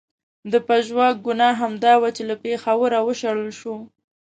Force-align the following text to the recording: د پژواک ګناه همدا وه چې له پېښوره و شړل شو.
د 0.51 0.53
پژواک 0.67 1.15
ګناه 1.27 1.53
همدا 1.61 1.93
وه 2.01 2.09
چې 2.17 2.23
له 2.29 2.35
پېښوره 2.43 2.97
و 3.01 3.07
شړل 3.21 3.51
شو. 3.59 3.75